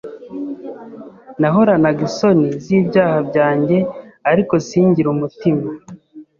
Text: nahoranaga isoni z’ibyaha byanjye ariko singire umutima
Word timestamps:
nahoranaga 1.39 1.99
isoni 2.09 2.47
z’ibyaha 2.63 3.17
byanjye 3.29 3.77
ariko 4.31 4.53
singire 4.67 5.07
umutima 5.15 5.67